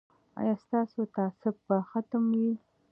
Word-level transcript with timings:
ایا 0.39 0.55
ستاسو 0.63 0.99
تعصب 1.15 1.55
به 1.67 1.77
ختم 1.89 2.23
وي؟ 2.39 2.51